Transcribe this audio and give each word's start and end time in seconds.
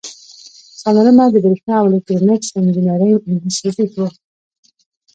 څلورمه 0.81 1.25
د 1.31 1.35
بریښنا 1.43 1.75
او 1.79 1.85
الکترونیکس 1.89 2.47
انجینری 2.59 3.11
انسټیټیوټ 3.29 3.91
و. 3.97 4.05